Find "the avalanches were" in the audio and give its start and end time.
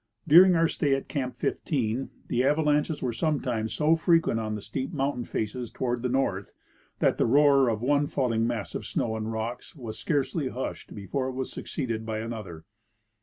2.27-3.13